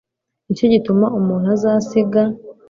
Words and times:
ni 0.45 0.53
cyo 0.57 0.65
gituma 0.73 1.05
umuntu 1.19 1.45
azasiga 1.55 2.21